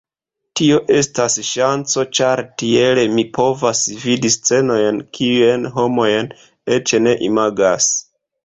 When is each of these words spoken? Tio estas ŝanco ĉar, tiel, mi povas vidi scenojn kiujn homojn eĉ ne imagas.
Tio 0.59 0.77
estas 0.99 1.35
ŝanco 1.49 2.05
ĉar, 2.19 2.41
tiel, 2.63 3.03
mi 3.19 3.27
povas 3.37 3.83
vidi 4.07 4.33
scenojn 4.39 5.01
kiujn 5.19 5.71
homojn 5.77 6.33
eĉ 6.79 6.99
ne 7.07 7.19
imagas. 7.31 7.93